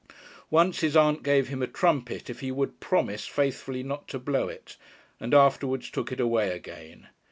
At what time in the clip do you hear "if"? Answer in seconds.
2.27-2.39